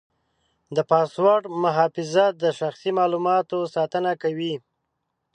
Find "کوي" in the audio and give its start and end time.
4.21-4.55